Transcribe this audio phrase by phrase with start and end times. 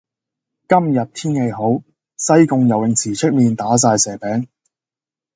[0.67, 1.83] 今日天氣好，
[2.17, 4.47] 西貢游泳池出面打晒蛇餅。